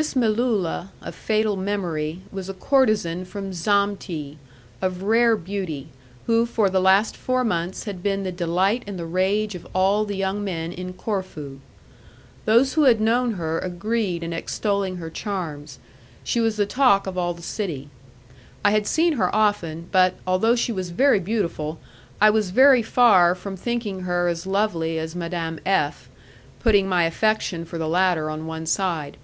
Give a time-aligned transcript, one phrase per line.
[0.00, 4.38] This Melulla, of fatal memory, was a courtezan from Zamte,
[4.80, 5.88] of rare beauty,
[6.26, 10.06] who for the last four months had been the delight and the rage of all
[10.06, 11.60] the young men in Corfu.
[12.46, 15.78] Those who had known her agreed in extolling her charms:
[16.24, 17.90] she was the talk of all the city.
[18.64, 21.78] I had seen her often, but, although she was very beautiful,
[22.18, 26.08] I was very far from thinking her as lovely as Madame F,
[26.60, 29.18] putting my affection for the latter on one side.